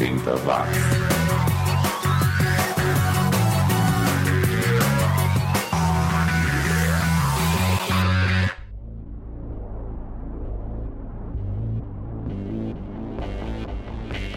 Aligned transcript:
80 0.00 0.34
watts. 0.46 0.78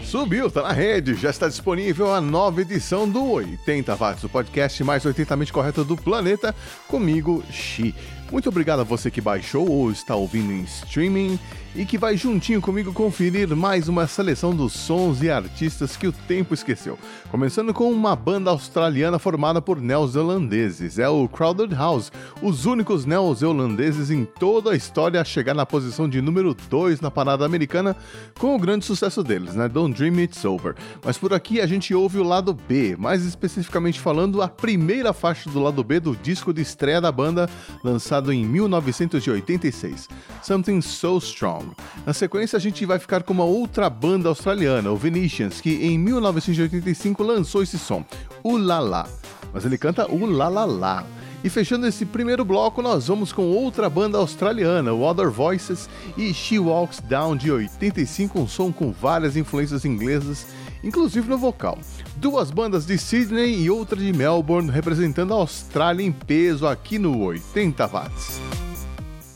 Subiu, 0.02 0.50
tá 0.50 0.62
na 0.62 0.72
rede, 0.72 1.14
já 1.14 1.30
está 1.30 1.48
disponível 1.48 2.12
a 2.12 2.20
nova 2.20 2.60
edição 2.60 3.08
do 3.08 3.32
80 3.32 3.94
Watts, 3.96 4.22
o 4.22 4.28
podcast 4.28 4.84
mais 4.84 5.02
80mente 5.02 5.50
correto 5.50 5.82
do 5.82 5.96
planeta, 5.96 6.54
comigo, 6.86 7.42
Xi. 7.50 7.94
Muito 8.30 8.48
obrigado 8.50 8.80
a 8.80 8.84
você 8.84 9.10
que 9.10 9.20
baixou 9.20 9.68
ou 9.68 9.90
está 9.90 10.14
ouvindo 10.14 10.52
em 10.52 10.62
streaming 10.64 11.38
e 11.74 11.84
que 11.84 11.98
vai 11.98 12.16
juntinho 12.16 12.60
comigo 12.60 12.92
conferir 12.92 13.54
mais 13.56 13.88
uma 13.88 14.06
seleção 14.06 14.54
dos 14.54 14.72
sons 14.72 15.22
e 15.22 15.30
artistas 15.30 15.96
que 15.96 16.06
o 16.06 16.12
tempo 16.12 16.54
esqueceu. 16.54 16.98
Começando 17.30 17.74
com 17.74 17.90
uma 17.90 18.14
banda 18.14 18.50
australiana 18.50 19.18
formada 19.18 19.60
por 19.60 19.80
neozelandeses, 19.80 20.98
é 20.98 21.08
o 21.08 21.28
Crowded 21.28 21.74
House, 21.74 22.12
os 22.40 22.64
únicos 22.64 23.04
neozelandeses 23.04 24.10
em 24.10 24.24
toda 24.24 24.70
a 24.70 24.76
história 24.76 25.20
a 25.20 25.24
chegar 25.24 25.54
na 25.54 25.66
posição 25.66 26.08
de 26.08 26.22
número 26.22 26.54
2 26.54 27.00
na 27.00 27.10
parada 27.10 27.44
americana, 27.44 27.96
com 28.38 28.54
o 28.54 28.58
grande 28.58 28.84
sucesso 28.84 29.22
deles, 29.24 29.54
né? 29.54 29.68
Don't 29.68 29.96
Dream 29.96 30.20
It's 30.20 30.44
Over. 30.44 30.76
Mas 31.04 31.18
por 31.18 31.34
aqui 31.34 31.60
a 31.60 31.66
gente 31.66 31.92
ouve 31.92 32.18
o 32.18 32.24
lado 32.24 32.54
B, 32.54 32.96
mais 32.96 33.24
especificamente 33.24 33.98
falando 33.98 34.42
a 34.42 34.48
primeira 34.48 35.12
faixa 35.12 35.50
do 35.50 35.60
lado 35.60 35.82
B 35.82 35.98
do 35.98 36.14
disco 36.14 36.52
de 36.52 36.62
estreia 36.62 37.00
da 37.00 37.10
banda, 37.10 37.48
lançado 37.82 38.32
em 38.32 38.44
1986, 38.44 40.08
Something 40.42 40.80
So 40.80 41.18
Strong. 41.18 41.63
Na 42.06 42.12
sequência, 42.12 42.56
a 42.56 42.60
gente 42.60 42.84
vai 42.84 42.98
ficar 42.98 43.22
com 43.22 43.32
uma 43.32 43.44
outra 43.44 43.88
banda 43.88 44.28
australiana, 44.28 44.90
o 44.90 44.96
Venetians, 44.96 45.60
que 45.60 45.70
em 45.84 45.98
1985 45.98 47.22
lançou 47.22 47.62
esse 47.62 47.78
som, 47.78 48.04
O 48.42 48.56
La 48.56 48.78
La. 48.78 49.08
Mas 49.52 49.64
ele 49.64 49.78
canta 49.78 50.10
O 50.10 50.26
La 50.26 50.48
La 50.48 50.64
La. 50.64 51.06
E 51.44 51.50
fechando 51.50 51.86
esse 51.86 52.06
primeiro 52.06 52.42
bloco, 52.42 52.80
nós 52.80 53.06
vamos 53.08 53.30
com 53.30 53.42
outra 53.42 53.90
banda 53.90 54.16
australiana, 54.16 54.94
o 54.94 55.02
Other 55.02 55.28
Voices 55.28 55.90
e 56.16 56.32
She 56.32 56.58
Walks 56.58 57.00
Down 57.00 57.36
de 57.36 57.52
85, 57.52 58.40
um 58.40 58.48
som 58.48 58.72
com 58.72 58.90
várias 58.90 59.36
influências 59.36 59.84
inglesas, 59.84 60.46
inclusive 60.82 61.28
no 61.28 61.36
vocal. 61.36 61.78
Duas 62.16 62.50
bandas 62.50 62.86
de 62.86 62.96
Sydney 62.96 63.60
e 63.60 63.70
outra 63.70 64.00
de 64.00 64.10
Melbourne 64.10 64.70
representando 64.70 65.34
a 65.34 65.36
Austrália 65.36 66.02
em 66.02 66.10
peso 66.10 66.66
aqui 66.66 66.98
no 66.98 67.20
80 67.20 67.86
watts. 67.88 68.40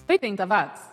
80 0.08 0.46
watts. 0.46 0.87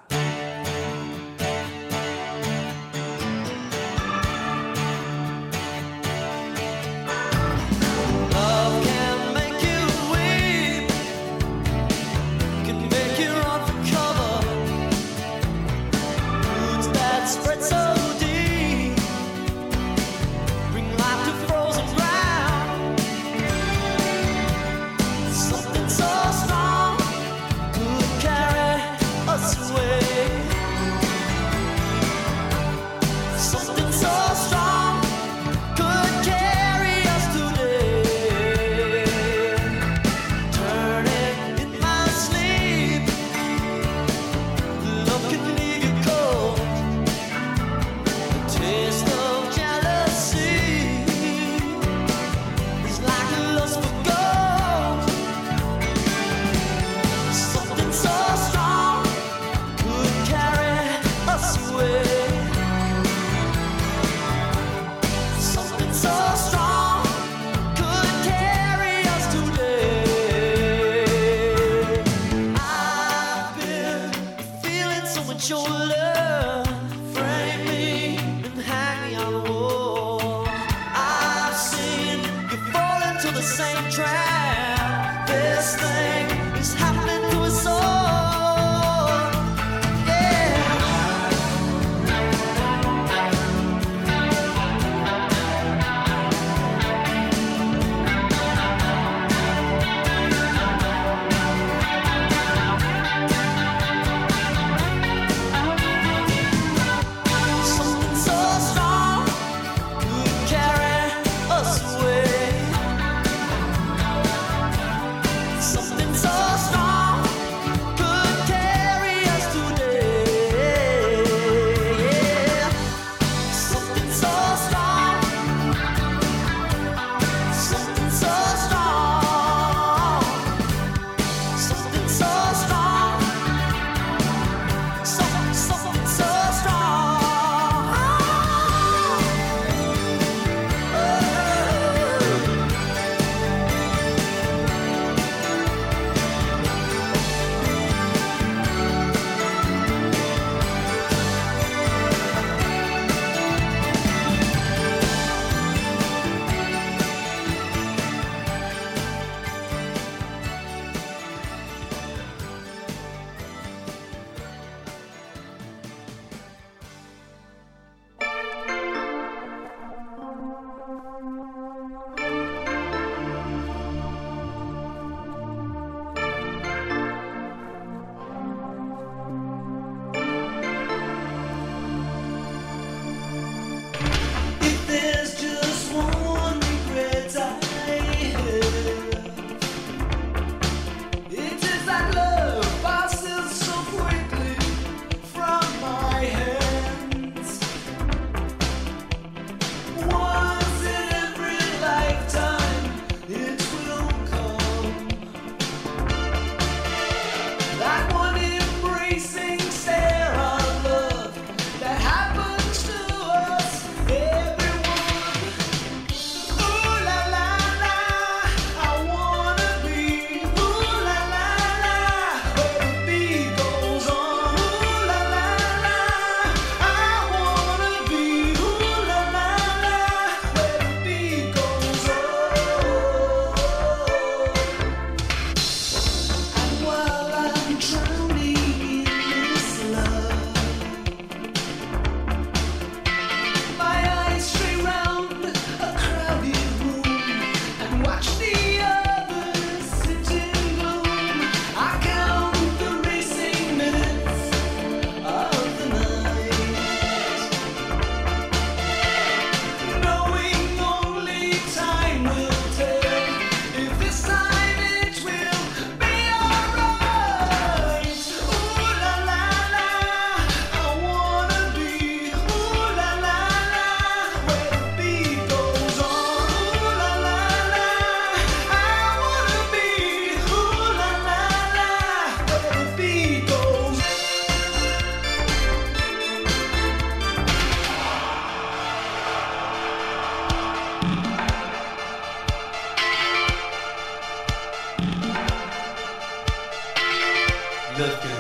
이렇게 297.97 298.34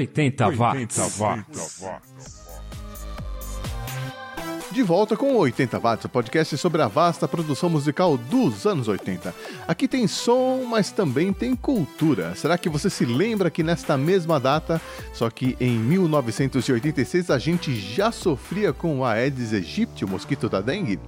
80, 0.00 0.48
80 0.48 1.06
watts. 1.18 1.84
De 4.72 4.84
volta 4.84 5.16
com 5.16 5.34
80 5.36 5.78
Watts, 5.80 6.04
o 6.04 6.08
podcast 6.08 6.56
sobre 6.56 6.80
a 6.80 6.86
vasta 6.86 7.26
produção 7.26 7.68
musical 7.68 8.16
dos 8.16 8.66
anos 8.66 8.86
80. 8.86 9.34
Aqui 9.70 9.86
tem 9.86 10.08
som, 10.08 10.64
mas 10.68 10.90
também 10.90 11.32
tem 11.32 11.54
cultura. 11.54 12.34
Será 12.34 12.58
que 12.58 12.68
você 12.68 12.90
se 12.90 13.04
lembra 13.04 13.48
que 13.52 13.62
nesta 13.62 13.96
mesma 13.96 14.40
data, 14.40 14.82
só 15.14 15.30
que 15.30 15.56
em 15.60 15.78
1986, 15.78 17.30
a 17.30 17.38
gente 17.38 17.72
já 17.76 18.10
sofria 18.10 18.72
com 18.72 18.98
o 18.98 19.04
Aedes 19.04 19.52
aegypti, 19.52 20.04
o 20.04 20.08
mosquito 20.08 20.48
da 20.48 20.60
dengue? 20.60 20.98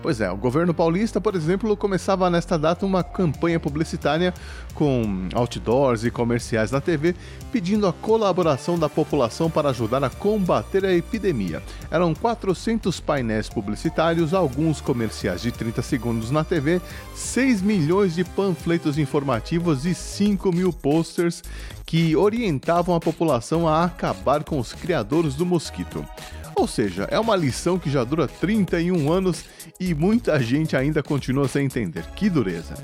Pois 0.00 0.20
é, 0.20 0.30
o 0.30 0.36
governo 0.36 0.72
paulista, 0.72 1.20
por 1.20 1.34
exemplo, 1.34 1.76
começava 1.76 2.30
nesta 2.30 2.56
data 2.56 2.86
uma 2.86 3.02
campanha 3.02 3.58
publicitária 3.58 4.32
com 4.74 5.28
outdoors 5.34 6.04
e 6.04 6.10
comerciais 6.10 6.70
na 6.70 6.80
TV 6.80 7.14
pedindo 7.52 7.86
a 7.86 7.92
colaboração 7.92 8.78
da 8.78 8.88
população 8.88 9.50
para 9.50 9.70
ajudar 9.70 10.02
a 10.02 10.10
combater 10.10 10.84
a 10.84 10.92
epidemia. 10.92 11.62
Eram 11.90 12.14
400 12.14 12.98
painéis 12.98 13.48
publicitários, 13.48 14.32
alguns 14.32 14.80
comerciais 14.80 15.42
de 15.42 15.52
30 15.52 15.82
segundos 15.82 16.30
na 16.30 16.42
TV, 16.42 16.80
6 17.14 17.62
milhões 17.62 18.11
de 18.14 18.24
panfletos 18.24 18.98
informativos 18.98 19.86
e 19.86 19.94
5 19.94 20.52
mil 20.52 20.72
posters 20.72 21.42
que 21.84 22.14
orientavam 22.16 22.94
a 22.94 23.00
população 23.00 23.68
a 23.68 23.84
acabar 23.84 24.44
com 24.44 24.58
os 24.58 24.72
criadores 24.72 25.34
do 25.34 25.46
mosquito. 25.46 26.04
Ou 26.54 26.66
seja, 26.68 27.08
é 27.10 27.18
uma 27.18 27.36
lição 27.36 27.78
que 27.78 27.90
já 27.90 28.04
dura 28.04 28.28
31 28.28 29.10
anos 29.10 29.44
e 29.80 29.94
muita 29.94 30.40
gente 30.40 30.76
ainda 30.76 31.02
continua 31.02 31.48
sem 31.48 31.66
entender. 31.66 32.04
Que 32.14 32.28
dureza! 32.28 32.74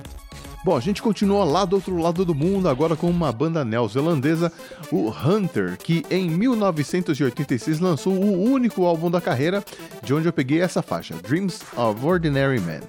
Bom, 0.64 0.76
a 0.76 0.80
gente 0.80 1.00
continua 1.00 1.44
lá 1.44 1.64
do 1.64 1.76
outro 1.76 1.96
lado 1.96 2.24
do 2.24 2.34
mundo, 2.34 2.68
agora 2.68 2.96
com 2.96 3.08
uma 3.08 3.32
banda 3.32 3.64
neozelandesa, 3.64 4.52
o 4.90 5.08
Hunter, 5.08 5.78
que 5.78 6.04
em 6.10 6.28
1986 6.28 7.78
lançou 7.78 8.12
o 8.12 8.42
único 8.42 8.84
álbum 8.84 9.10
da 9.10 9.20
carreira, 9.20 9.64
de 10.02 10.12
onde 10.12 10.26
eu 10.26 10.32
peguei 10.32 10.60
essa 10.60 10.82
faixa, 10.82 11.14
Dreams 11.14 11.60
of 11.76 12.04
Ordinary 12.04 12.60
Men. 12.60 12.80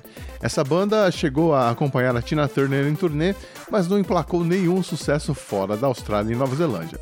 Essa 0.41 0.63
banda 0.63 1.11
chegou 1.11 1.53
a 1.53 1.69
acompanhar 1.69 2.15
a 2.15 2.21
Tina 2.21 2.47
Turner 2.47 2.87
em 2.87 2.95
turnê, 2.95 3.35
mas 3.69 3.89
não 3.89 3.99
emplacou 3.99 4.43
nenhum 4.43 4.81
sucesso 4.81 5.33
fora 5.33 5.75
da 5.75 5.87
Austrália 5.87 6.33
e 6.33 6.35
Nova 6.35 6.55
Zelândia. 6.55 6.97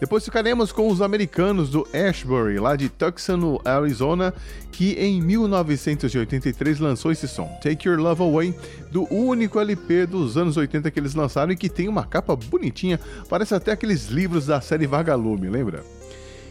Depois 0.00 0.24
ficaremos 0.24 0.72
com 0.72 0.88
os 0.88 1.00
americanos 1.00 1.70
do 1.70 1.86
Ashbury, 1.94 2.58
lá 2.58 2.74
de 2.74 2.88
Tucson, 2.88 3.60
Arizona, 3.64 4.34
que 4.72 4.94
em 4.94 5.22
1983 5.22 6.80
lançou 6.80 7.12
esse 7.12 7.28
som, 7.28 7.46
Take 7.62 7.88
Your 7.88 8.00
Love 8.00 8.22
Away, 8.22 8.54
do 8.90 9.06
único 9.12 9.60
LP 9.60 10.06
dos 10.06 10.36
anos 10.36 10.56
80 10.56 10.90
que 10.90 10.98
eles 10.98 11.14
lançaram 11.14 11.52
e 11.52 11.56
que 11.56 11.68
tem 11.68 11.88
uma 11.88 12.04
capa 12.04 12.34
bonitinha, 12.34 12.98
parece 13.28 13.54
até 13.54 13.70
aqueles 13.70 14.08
livros 14.08 14.46
da 14.46 14.60
série 14.60 14.86
Vagalume, 14.86 15.48
lembra? 15.48 15.99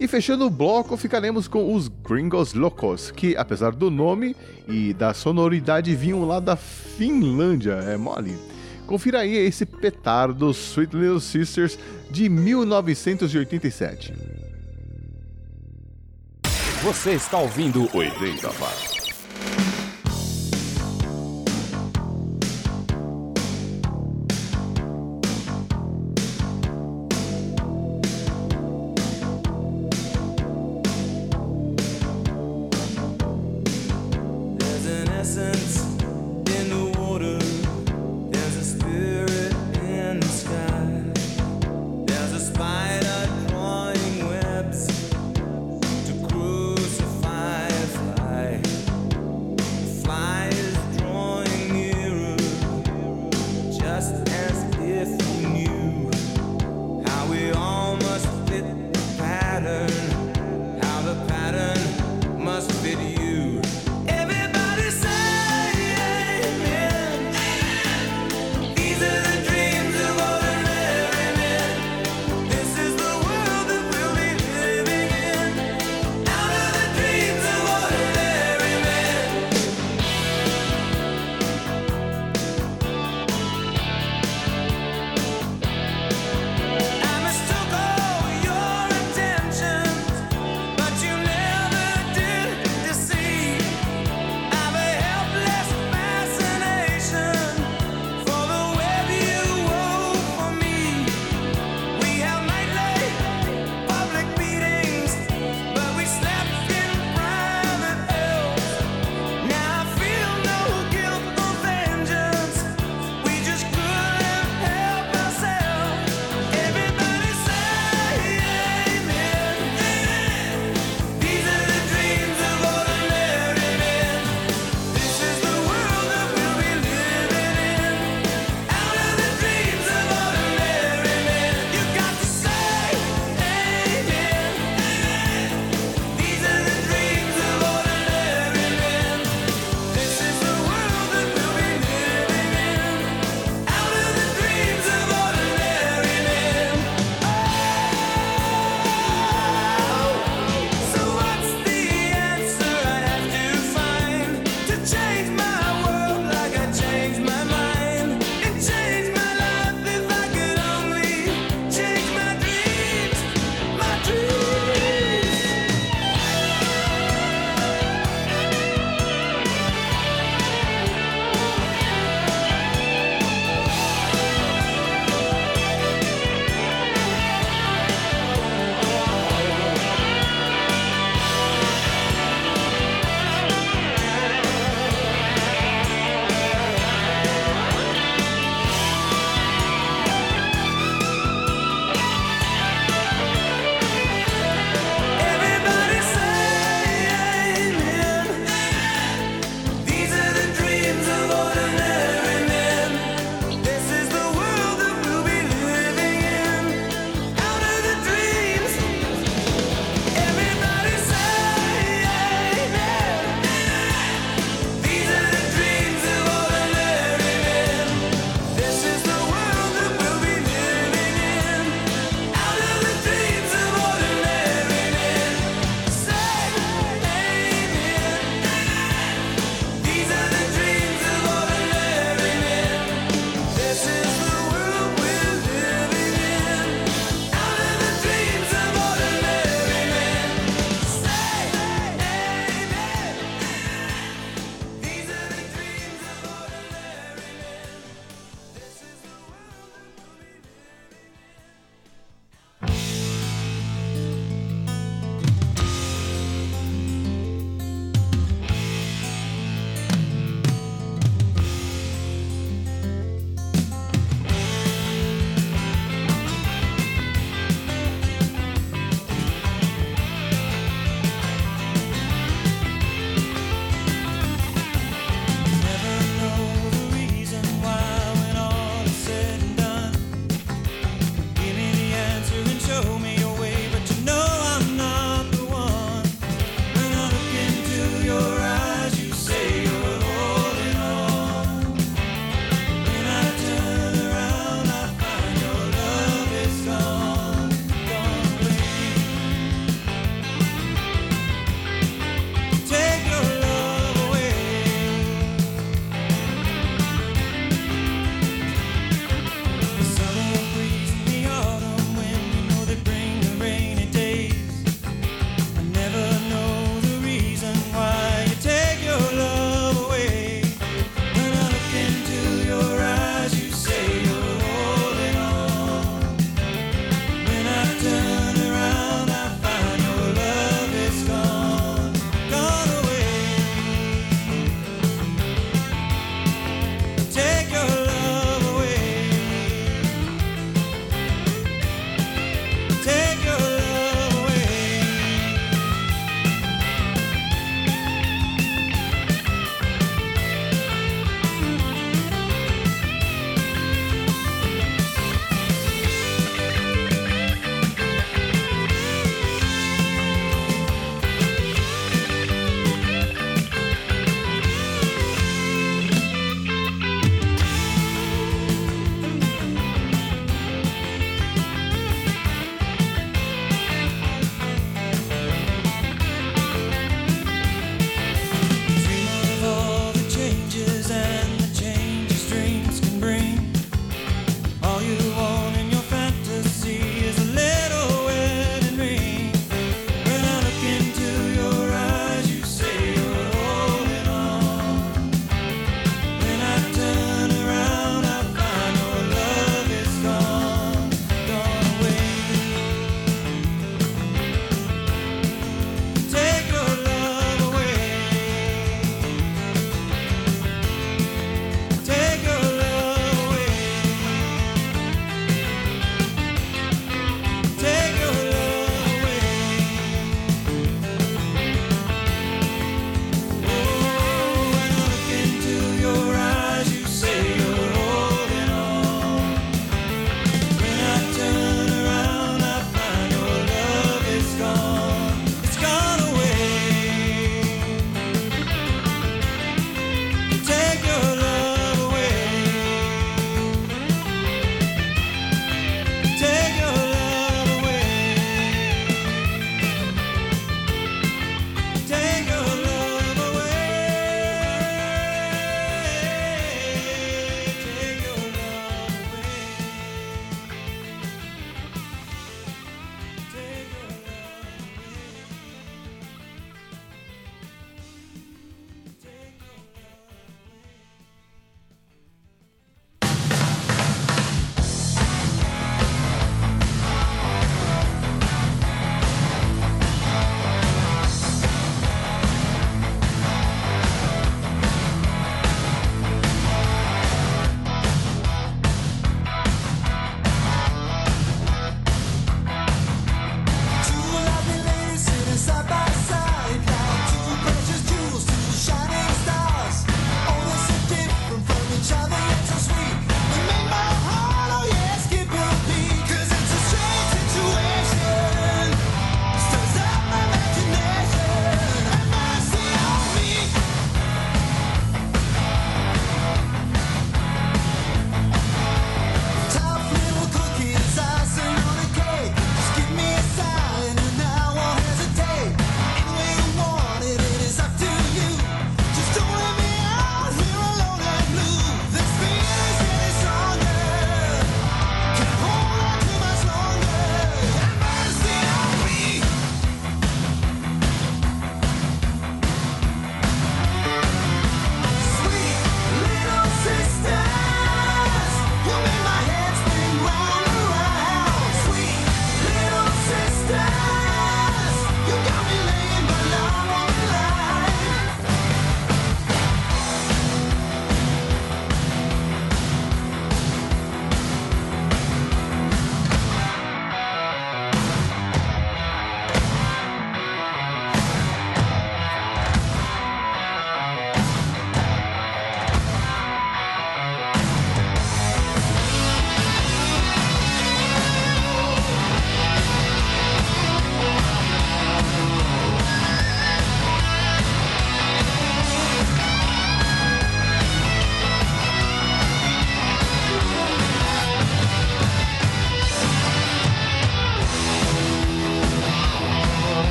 E 0.00 0.08
fechando 0.08 0.46
o 0.46 0.50
bloco, 0.50 0.96
ficaremos 0.96 1.46
com 1.46 1.74
os 1.74 1.86
Gringos 1.86 2.54
Locos, 2.54 3.10
que 3.10 3.36
apesar 3.36 3.72
do 3.72 3.90
nome 3.90 4.34
e 4.66 4.94
da 4.94 5.12
sonoridade 5.12 5.94
vinham 5.94 6.24
lá 6.24 6.40
da 6.40 6.56
Finlândia, 6.56 7.72
é 7.72 7.98
mole. 7.98 8.34
Confira 8.86 9.18
aí 9.20 9.36
esse 9.36 9.66
petardo 9.66 10.50
Sweet 10.52 10.96
Little 10.96 11.20
Sisters 11.20 11.78
de 12.10 12.30
1987. 12.30 14.14
Você 16.82 17.10
está 17.10 17.38
ouvindo 17.38 17.86
80 17.94 18.48
Watts. 18.48 18.99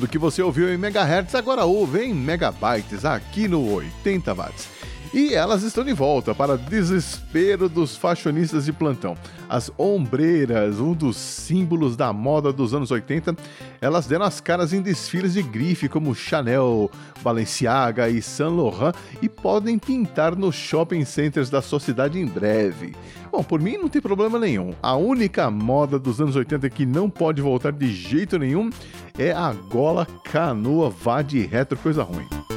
Tudo 0.00 0.12
que 0.12 0.18
você 0.18 0.40
ouviu 0.40 0.72
em 0.72 0.78
megahertz 0.78 1.34
agora 1.34 1.66
ouve 1.66 2.02
em 2.02 2.14
megabytes 2.14 3.04
aqui 3.04 3.46
no 3.46 3.70
80 3.70 4.32
watts. 4.32 4.66
E 5.12 5.34
elas 5.34 5.62
estão 5.62 5.84
de 5.84 5.92
volta 5.92 6.34
para 6.34 6.56
desespero 6.56 7.68
dos 7.68 7.98
fashionistas 7.98 8.64
de 8.64 8.72
plantão. 8.72 9.14
As 9.50 9.68
ombreiras, 9.76 10.78
um 10.78 10.92
dos 10.92 11.16
símbolos 11.16 11.96
da 11.96 12.12
moda 12.12 12.52
dos 12.52 12.72
anos 12.72 12.92
80, 12.92 13.34
elas 13.80 14.06
deram 14.06 14.24
as 14.24 14.40
caras 14.40 14.72
em 14.72 14.80
desfiles 14.80 15.32
de 15.34 15.42
grife 15.42 15.88
como 15.88 16.14
Chanel, 16.14 16.88
Balenciaga 17.20 18.08
e 18.08 18.22
Saint 18.22 18.52
Laurent 18.52 18.94
e 19.20 19.28
podem 19.28 19.76
pintar 19.76 20.36
nos 20.36 20.54
shopping 20.54 21.04
centers 21.04 21.50
da 21.50 21.60
sua 21.60 21.80
cidade 21.80 22.20
em 22.20 22.26
breve. 22.26 22.94
Bom, 23.32 23.42
por 23.42 23.60
mim 23.60 23.76
não 23.76 23.88
tem 23.88 24.00
problema 24.00 24.38
nenhum. 24.38 24.72
A 24.80 24.94
única 24.94 25.50
moda 25.50 25.98
dos 25.98 26.20
anos 26.20 26.36
80 26.36 26.70
que 26.70 26.86
não 26.86 27.10
pode 27.10 27.42
voltar 27.42 27.72
de 27.72 27.92
jeito 27.92 28.38
nenhum 28.38 28.70
é 29.18 29.32
a 29.32 29.52
gola 29.52 30.06
canoa 30.26 30.88
vá 30.88 31.22
de 31.22 31.40
retro 31.40 31.76
coisa 31.76 32.04
ruim. 32.04 32.49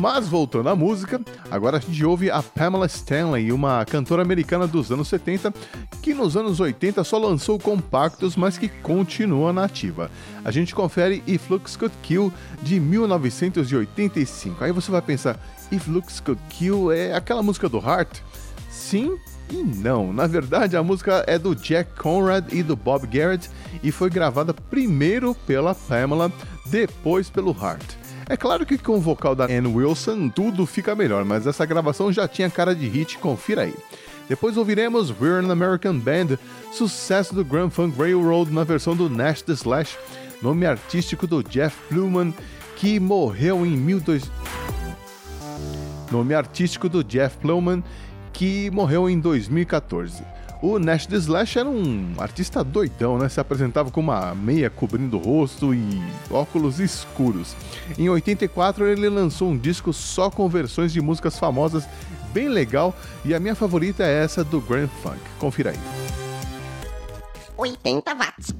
Mas 0.00 0.26
voltando 0.26 0.70
à 0.70 0.74
música, 0.74 1.20
agora 1.50 1.76
a 1.76 1.80
gente 1.80 2.02
ouve 2.06 2.30
a 2.30 2.42
Pamela 2.42 2.86
Stanley, 2.86 3.52
uma 3.52 3.84
cantora 3.84 4.22
americana 4.22 4.66
dos 4.66 4.90
anos 4.90 5.08
70, 5.08 5.52
que 6.00 6.14
nos 6.14 6.38
anos 6.38 6.58
80 6.58 7.04
só 7.04 7.18
lançou 7.18 7.58
compactos, 7.58 8.34
mas 8.34 8.56
que 8.56 8.66
continua 8.66 9.52
nativa. 9.52 10.10
A 10.42 10.50
gente 10.50 10.74
confere 10.74 11.22
If 11.26 11.50
Looks 11.50 11.76
Could 11.76 11.94
Kill 12.02 12.32
de 12.62 12.80
1985. 12.80 14.64
Aí 14.64 14.72
você 14.72 14.90
vai 14.90 15.02
pensar, 15.02 15.38
If 15.70 15.86
Looks 15.86 16.18
Could 16.18 16.40
Kill 16.48 16.90
é 16.90 17.14
aquela 17.14 17.42
música 17.42 17.68
do 17.68 17.76
Heart? 17.76 18.20
Sim, 18.70 19.18
e 19.50 19.62
não, 19.62 20.14
na 20.14 20.26
verdade 20.26 20.78
a 20.78 20.82
música 20.82 21.24
é 21.26 21.38
do 21.38 21.54
Jack 21.54 21.90
Conrad 22.00 22.50
e 22.54 22.62
do 22.62 22.74
Bob 22.74 23.06
Garrett 23.06 23.50
e 23.82 23.92
foi 23.92 24.08
gravada 24.08 24.54
primeiro 24.54 25.34
pela 25.46 25.74
Pamela, 25.74 26.32
depois 26.64 27.28
pelo 27.28 27.50
Hart. 27.50 27.99
É 28.30 28.36
claro 28.36 28.64
que 28.64 28.78
com 28.78 28.92
o 28.92 29.00
vocal 29.00 29.34
da 29.34 29.46
Ann 29.46 29.74
Wilson 29.74 30.28
tudo 30.28 30.64
fica 30.64 30.94
melhor, 30.94 31.24
mas 31.24 31.48
essa 31.48 31.66
gravação 31.66 32.12
já 32.12 32.28
tinha 32.28 32.48
cara 32.48 32.76
de 32.76 32.86
hit, 32.86 33.18
confira 33.18 33.62
aí. 33.62 33.74
Depois 34.28 34.56
ouviremos 34.56 35.10
We're 35.10 35.44
an 35.44 35.50
American 35.50 35.98
Band, 35.98 36.38
sucesso 36.70 37.34
do 37.34 37.44
Grand 37.44 37.70
Funk 37.70 37.98
Railroad 37.98 38.52
na 38.52 38.62
versão 38.62 38.94
do 38.94 39.10
Nash 39.10 39.42
the 39.42 39.54
Slash, 39.54 39.98
nome 40.40 40.64
artístico 40.64 41.26
do 41.26 41.42
Jeff 41.42 41.76
Bluman, 41.90 42.32
que 42.76 43.00
morreu 43.00 43.66
em 43.66 43.76
1200. 43.76 44.30
Nome 46.12 46.32
artístico 46.32 46.88
do 46.88 47.02
Jeff 47.02 47.36
Plowman, 47.38 47.82
que 48.32 48.70
morreu 48.70 49.10
em 49.10 49.18
2014. 49.18 50.22
O 50.62 50.78
Nash 50.78 51.06
the 51.06 51.16
Slash 51.16 51.58
era 51.58 51.68
um 51.68 52.14
artista 52.18 52.62
doidão, 52.62 53.16
né? 53.18 53.28
Se 53.28 53.40
apresentava 53.40 53.90
com 53.90 54.00
uma 54.00 54.34
meia 54.34 54.68
cobrindo 54.68 55.16
o 55.16 55.20
rosto 55.20 55.74
e 55.74 56.02
óculos 56.30 56.78
escuros. 56.78 57.56
Em 57.98 58.08
84 58.10 58.86
ele 58.86 59.08
lançou 59.08 59.48
um 59.48 59.56
disco 59.56 59.92
só 59.92 60.30
com 60.30 60.48
versões 60.48 60.92
de 60.92 61.00
músicas 61.00 61.38
famosas, 61.38 61.88
bem 62.32 62.48
legal, 62.48 62.94
e 63.24 63.34
a 63.34 63.40
minha 63.40 63.54
favorita 63.54 64.04
é 64.04 64.22
essa 64.22 64.44
do 64.44 64.60
Grand 64.60 64.88
Funk. 65.02 65.18
Confira 65.38 65.70
aí. 65.70 65.78
80 67.56 68.14
watts. 68.14 68.54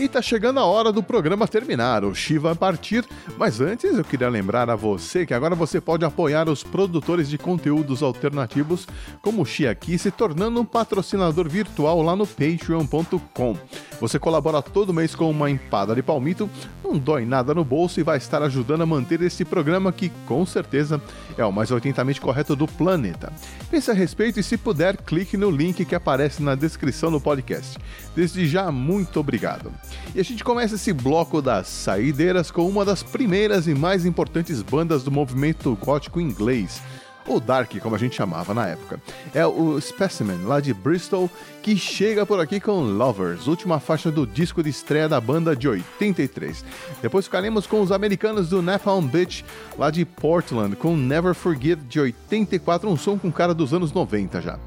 E 0.00 0.08
tá 0.08 0.22
chegando 0.22 0.58
a 0.58 0.64
hora 0.64 0.90
do 0.90 1.02
programa 1.02 1.46
terminar, 1.46 2.06
o 2.06 2.14
Xi 2.14 2.38
vai 2.38 2.54
partir, 2.54 3.04
mas 3.36 3.60
antes 3.60 3.98
eu 3.98 4.02
queria 4.02 4.30
lembrar 4.30 4.70
a 4.70 4.74
você 4.74 5.26
que 5.26 5.34
agora 5.34 5.54
você 5.54 5.78
pode 5.78 6.06
apoiar 6.06 6.48
os 6.48 6.64
produtores 6.64 7.28
de 7.28 7.36
conteúdos 7.36 8.02
alternativos 8.02 8.88
como 9.20 9.42
o 9.42 9.44
Xi 9.44 9.66
aqui, 9.66 9.98
se 9.98 10.10
tornando 10.10 10.58
um 10.58 10.64
patrocinador 10.64 11.50
virtual 11.50 12.00
lá 12.00 12.16
no 12.16 12.26
patreon.com. 12.26 13.58
Você 14.00 14.18
colabora 14.18 14.62
todo 14.62 14.94
mês 14.94 15.14
com 15.14 15.30
uma 15.30 15.50
empada 15.50 15.94
de 15.94 16.02
palmito, 16.02 16.48
não 16.82 16.96
dói 16.96 17.26
nada 17.26 17.54
no 17.54 17.62
bolso 17.62 18.00
e 18.00 18.02
vai 18.02 18.16
estar 18.16 18.42
ajudando 18.42 18.80
a 18.80 18.86
manter 18.86 19.20
esse 19.20 19.44
programa 19.44 19.92
que 19.92 20.08
com 20.26 20.46
certeza 20.46 21.00
é 21.36 21.44
o 21.44 21.52
mais 21.52 21.70
80mente 21.70 22.18
correto 22.18 22.56
do 22.56 22.66
planeta. 22.66 23.30
Pense 23.70 23.90
a 23.90 23.94
respeito 23.94 24.40
e 24.40 24.42
se 24.42 24.56
puder, 24.56 24.96
clique 24.96 25.36
no 25.36 25.50
link 25.50 25.84
que 25.84 25.94
aparece 25.94 26.42
na 26.42 26.54
descrição 26.54 27.12
do 27.12 27.20
podcast. 27.20 27.78
Desde 28.16 28.46
já, 28.48 28.72
muito 28.72 29.20
obrigado. 29.20 29.70
E 30.14 30.20
a 30.20 30.24
gente 30.24 30.42
começa 30.42 30.76
esse 30.76 30.94
bloco 30.94 31.42
das 31.42 31.68
saideiras 31.68 32.50
com 32.50 32.66
uma 32.66 32.86
das 32.86 33.02
primeiras 33.02 33.68
e 33.68 33.74
mais 33.74 34.06
importantes 34.06 34.62
bandas 34.62 35.04
do 35.04 35.10
movimento 35.10 35.76
gótico 35.78 36.20
inglês, 36.20 36.82
ou 37.26 37.40
Dark, 37.40 37.78
como 37.80 37.94
a 37.94 37.98
gente 37.98 38.16
chamava 38.16 38.54
na 38.54 38.66
época. 38.66 39.00
É 39.34 39.46
o 39.46 39.80
Specimen, 39.80 40.44
lá 40.44 40.60
de 40.60 40.72
Bristol, 40.72 41.30
que 41.62 41.76
chega 41.76 42.24
por 42.24 42.40
aqui 42.40 42.58
com 42.60 42.80
Lovers, 42.80 43.46
última 43.46 43.78
faixa 43.78 44.10
do 44.10 44.26
disco 44.26 44.62
de 44.62 44.70
estreia 44.70 45.08
da 45.08 45.20
banda 45.20 45.54
de 45.54 45.68
83. 45.68 46.64
Depois 47.02 47.26
ficaremos 47.26 47.66
com 47.66 47.80
os 47.80 47.92
americanos 47.92 48.48
do 48.48 48.62
Napalm 48.62 49.06
Beach, 49.06 49.44
lá 49.78 49.90
de 49.90 50.04
Portland, 50.04 50.76
com 50.76 50.96
Never 50.96 51.34
Forget 51.34 51.80
de 51.88 52.00
84, 52.00 52.88
um 52.88 52.96
som 52.96 53.18
com 53.18 53.30
cara 53.30 53.54
dos 53.54 53.74
anos 53.74 53.92
90 53.92 54.40
já. 54.40 54.58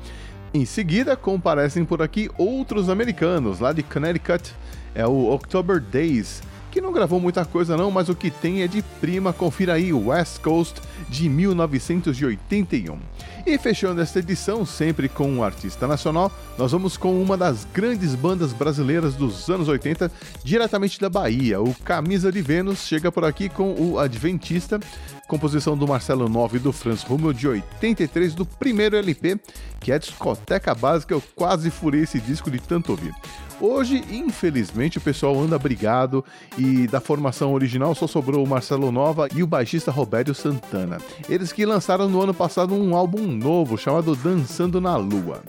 Em 0.54 0.66
seguida, 0.66 1.16
comparecem 1.16 1.84
por 1.84 2.02
aqui 2.02 2.30
outros 2.38 2.88
americanos, 2.88 3.60
lá 3.60 3.74
de 3.74 3.82
Connecticut, 3.82 4.54
é 4.94 5.06
o 5.08 5.34
October 5.34 5.80
Days, 5.80 6.44
que 6.74 6.82
não 6.82 6.92
gravou 6.92 7.20
muita 7.20 7.46
coisa 7.46 7.78
não, 7.78 7.92
mas 7.92 8.10
o 8.10 8.16
que 8.16 8.32
tem 8.32 8.64
é 8.64 8.68
de 8.68 8.82
prima, 9.00 9.32
confira 9.32 9.74
aí 9.74 9.94
West 9.94 10.40
Coast 10.42 10.82
de 11.08 11.30
1981. 11.30 12.98
E 13.46 13.58
fechando 13.60 14.02
esta 14.02 14.18
edição, 14.18 14.66
sempre 14.66 15.08
com 15.08 15.30
um 15.30 15.44
artista 15.44 15.86
nacional, 15.86 16.32
nós 16.58 16.72
vamos 16.72 16.98
com 16.98 17.22
uma 17.22 17.38
das 17.38 17.68
grandes 17.72 18.16
bandas 18.16 18.54
brasileiras 18.54 19.14
dos 19.14 19.48
anos 19.50 19.68
80, 19.68 20.12
diretamente 20.44 21.00
da 21.00 21.10
Bahia. 21.12 21.62
O 21.62 21.76
Camisa 21.76 22.32
de 22.32 22.42
Vênus 22.42 22.80
chega 22.88 23.12
por 23.12 23.24
aqui 23.24 23.50
com 23.50 23.76
o 23.80 24.00
Adventista, 24.00 24.80
composição 25.28 25.78
do 25.78 25.88
Marcelo 25.88 26.28
Nove 26.28 26.58
e 26.58 26.60
do 26.60 26.74
Franz 26.74 27.04
Rummel 27.04 27.34
de 27.34 27.48
83, 27.48 28.34
do 28.34 28.48
primeiro 28.48 28.96
LP, 28.96 29.40
que 29.80 29.92
é 29.92 30.00
discoteca 30.00 30.74
básica. 30.74 31.14
Eu 31.14 31.22
quase 31.36 31.70
furei 31.70 32.02
esse 32.02 32.20
disco 32.20 32.50
de 32.50 32.58
tanto 32.58 32.94
ouvir. 32.94 33.14
Hoje, 33.62 34.04
infelizmente, 34.12 34.98
o 34.98 35.02
pessoal 35.02 35.40
anda 35.40 35.58
brigado 35.58 36.24
e 36.58 36.88
da 36.88 37.00
formação 37.00 37.54
original 37.54 37.96
só 37.96 38.08
sobrou 38.08 38.44
o 38.44 38.48
Marcelo 38.48 38.92
Nova 38.92 39.28
e 39.34 39.42
o 39.42 39.48
baixista 39.48 39.92
Roberto 39.92 40.34
Santana. 40.34 40.98
Eles 41.30 41.54
que 41.54 41.66
lançaram 41.66 42.10
no 42.10 42.22
ano 42.22 42.34
passado 42.34 42.74
um 42.74 42.96
álbum 42.96 43.22
novo 43.22 43.78
chamado 43.78 44.16
Dançando 44.16 44.82
na 44.82 44.96
Lua. 44.98 45.42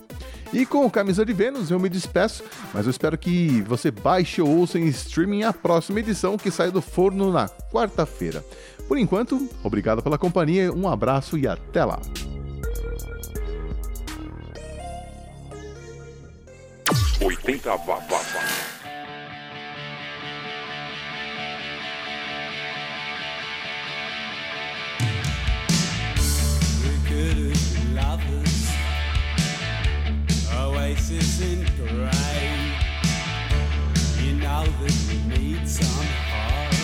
E 0.52 0.64
com 0.64 0.86
o 0.86 0.90
Camisa 0.90 1.26
de 1.26 1.32
Vênus 1.32 1.72
eu 1.72 1.80
me 1.80 1.88
despeço, 1.88 2.44
mas 2.72 2.86
eu 2.86 2.90
espero 2.90 3.18
que 3.18 3.60
você 3.62 3.90
baixe 3.90 4.40
ou 4.40 4.48
ouça 4.48 4.78
em 4.78 4.86
streaming 4.86 5.42
a 5.42 5.52
próxima 5.52 5.98
edição 5.98 6.36
que 6.36 6.50
sai 6.50 6.70
do 6.70 6.80
forno 6.80 7.32
na 7.32 7.48
quarta-feira. 7.48 8.44
Por 8.86 8.96
enquanto, 8.96 9.48
obrigado 9.64 10.00
pela 10.02 10.18
companhia, 10.18 10.72
um 10.72 10.88
abraço 10.88 11.36
e 11.36 11.48
até 11.48 11.84
lá. 11.84 11.98
80 17.30 17.68
watts. 17.88 18.34
Good 27.08 27.56
lovers, 27.94 28.70
oasis 30.52 31.40
in 31.40 31.64
grey. 31.76 32.74
You 34.22 34.34
know 34.36 34.64
that 34.64 34.96
we 35.08 35.16
need 35.34 35.66
some 35.66 36.06
heart. 36.28 36.74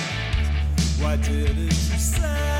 What 1.02 1.22
did 1.22 1.56
you 1.56 1.70
say? 1.70 2.59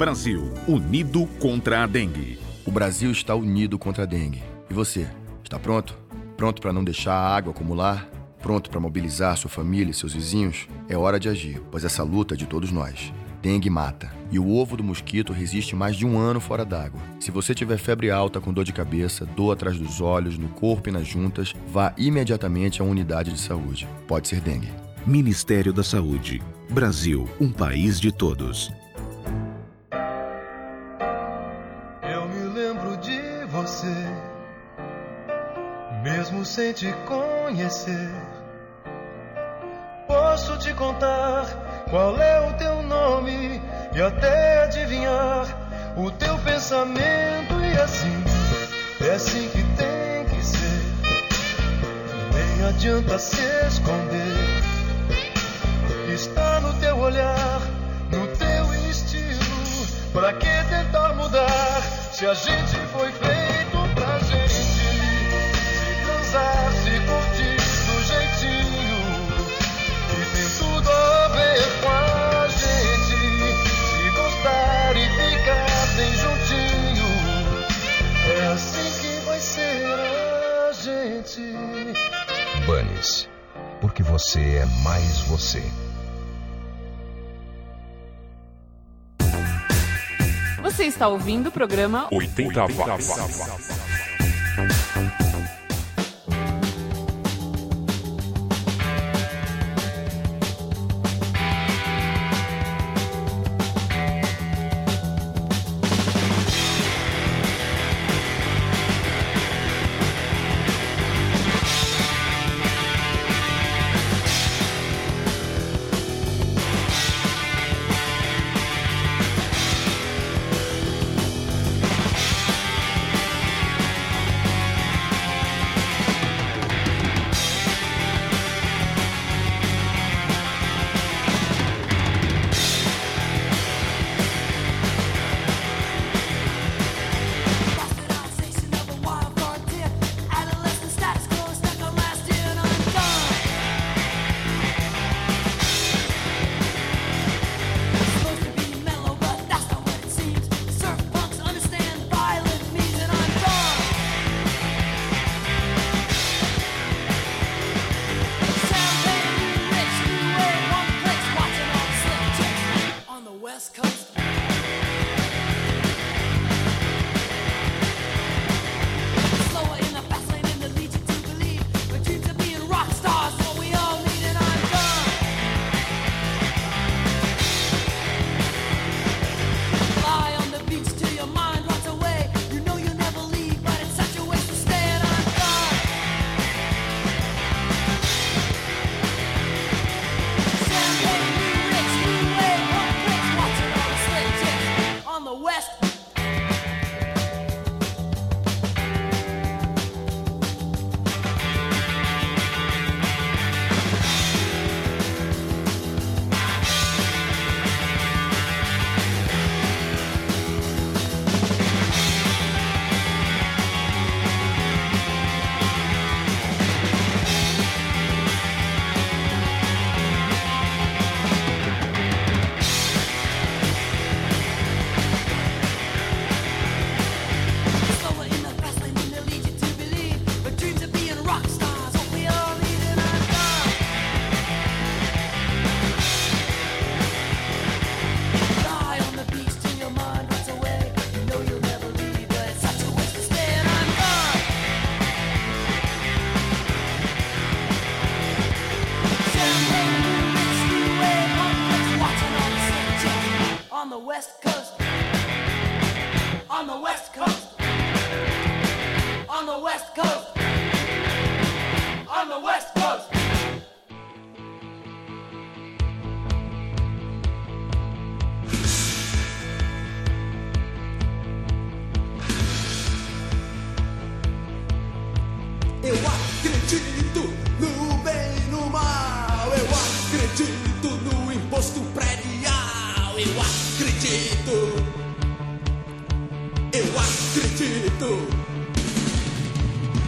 Brasil, 0.00 0.50
unido 0.66 1.26
contra 1.38 1.82
a 1.82 1.86
dengue. 1.86 2.38
O 2.64 2.70
Brasil 2.70 3.10
está 3.10 3.34
unido 3.34 3.78
contra 3.78 4.04
a 4.04 4.06
dengue. 4.06 4.42
E 4.70 4.72
você, 4.72 5.06
está 5.44 5.58
pronto? 5.58 5.94
Pronto 6.38 6.62
para 6.62 6.72
não 6.72 6.82
deixar 6.82 7.12
a 7.12 7.36
água 7.36 7.52
acumular? 7.52 8.08
Pronto 8.40 8.70
para 8.70 8.80
mobilizar 8.80 9.36
sua 9.36 9.50
família 9.50 9.90
e 9.90 9.94
seus 9.94 10.14
vizinhos? 10.14 10.66
É 10.88 10.96
hora 10.96 11.20
de 11.20 11.28
agir, 11.28 11.60
pois 11.70 11.84
essa 11.84 12.02
luta 12.02 12.32
é 12.32 12.36
de 12.38 12.46
todos 12.46 12.72
nós. 12.72 13.12
Dengue 13.42 13.68
mata. 13.68 14.10
E 14.30 14.38
o 14.38 14.48
ovo 14.48 14.74
do 14.74 14.82
mosquito 14.82 15.34
resiste 15.34 15.76
mais 15.76 15.94
de 15.96 16.06
um 16.06 16.18
ano 16.18 16.40
fora 16.40 16.64
d'água. 16.64 17.02
Se 17.20 17.30
você 17.30 17.54
tiver 17.54 17.76
febre 17.76 18.10
alta 18.10 18.40
com 18.40 18.54
dor 18.54 18.64
de 18.64 18.72
cabeça, 18.72 19.26
dor 19.26 19.52
atrás 19.52 19.78
dos 19.78 20.00
olhos, 20.00 20.38
no 20.38 20.48
corpo 20.48 20.88
e 20.88 20.92
nas 20.92 21.06
juntas, 21.06 21.52
vá 21.70 21.92
imediatamente 21.98 22.80
à 22.80 22.86
unidade 22.86 23.34
de 23.34 23.38
saúde. 23.38 23.86
Pode 24.08 24.28
ser 24.28 24.40
dengue. 24.40 24.72
Ministério 25.06 25.74
da 25.74 25.84
Saúde. 25.84 26.40
Brasil, 26.70 27.28
um 27.38 27.52
país 27.52 28.00
de 28.00 28.10
todos. 28.10 28.72
Te 36.72 36.92
conhecer. 37.06 38.10
Posso 40.06 40.56
te 40.58 40.72
contar 40.74 41.46
qual 41.88 42.20
é 42.20 42.48
o 42.48 42.52
teu 42.54 42.82
nome 42.82 43.60
e 43.94 44.00
até 44.00 44.64
adivinhar 44.64 45.46
o 45.96 46.10
teu 46.12 46.38
pensamento 46.38 47.54
e 47.64 47.80
assim 47.80 48.24
é 49.00 49.10
assim 49.14 49.48
que 49.48 49.62
tem 49.62 50.24
que 50.26 50.44
ser. 50.44 50.82
Nem 52.34 52.68
adianta 52.68 53.18
se 53.18 53.40
esconder. 53.66 54.62
Está 56.12 56.60
no 56.60 56.72
teu 56.74 56.98
olhar, 56.98 57.60
no 58.12 58.26
teu 58.36 58.74
estilo. 58.90 59.40
Pra 60.12 60.32
que 60.34 60.64
tentar 60.68 61.14
mudar 61.14 61.82
se 62.12 62.26
a 62.26 62.34
gente 62.34 62.76
foi 62.92 63.10
feito 63.12 63.94
pra 63.94 64.18
gente 64.18 64.69
se 66.30 66.36
curtir 66.36 67.56
do 67.86 67.96
jeitinho 68.04 68.98
que 70.10 70.22
tem 70.32 70.48
tudo 70.58 70.88
a 70.88 71.28
ver 71.28 71.80
com 71.80 71.88
a 71.88 72.46
gente. 72.46 73.14
Se 73.88 74.10
gostar 74.10 74.96
e 74.96 75.08
ficar 75.10 75.86
bem 75.96 76.12
juntinho, 76.12 77.08
é 78.32 78.46
assim 78.46 78.90
que 79.00 79.26
vai 79.26 79.40
ser 79.40 79.84
a 79.84 80.72
gente. 80.72 81.42
Bunnies, 82.64 83.28
porque 83.80 84.04
você 84.04 84.40
é 84.40 84.66
mais 84.84 85.20
você. 85.22 85.64
Você 90.62 90.84
está 90.84 91.08
ouvindo 91.08 91.48
o 91.48 91.52
programa 91.52 92.06
80 92.12 92.66
watts. 92.74 94.09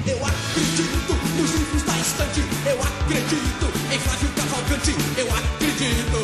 Eu 0.07 0.19
acredito 0.27 1.13
nos 1.37 1.51
livros 1.53 1.83
da 1.83 1.99
estante, 1.99 2.41
eu 2.67 2.83
acredito 2.83 3.67
em 3.93 3.99
Flávio 3.99 4.29
Cavalcante, 4.37 4.95
eu 5.17 5.27
acredito, 5.29 6.21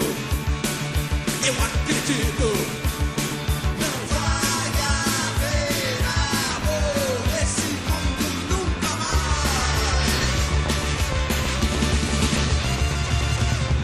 eu 1.46 1.54
acredito. 1.64 2.48
Não 3.80 3.96
vai 4.08 4.68
haver 4.88 5.98
amor 6.56 7.18
nesse 7.32 7.68
mundo 7.86 8.26
nunca 8.50 8.90
mais. 8.96 9.88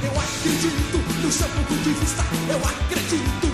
Eu 0.02 0.12
acredito 0.20 0.96
no 1.22 1.30
seu 1.32 1.48
ponto 1.48 1.74
de 1.82 1.92
vista, 1.92 2.24
eu 2.50 2.58
acredito. 2.58 3.53